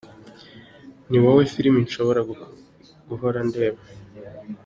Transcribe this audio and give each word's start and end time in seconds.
Ni 1.09 1.17
wowe 1.23 1.43
Filimi 1.53 1.79
nshobora 1.85 2.21
guhora 3.09 3.39
ndeba. 3.49 3.81